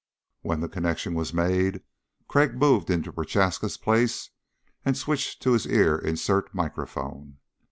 [0.41, 1.83] When the connection was made,
[2.27, 4.31] Crag moved into Prochaska's place
[4.83, 7.37] and switched to his ear insert microphone.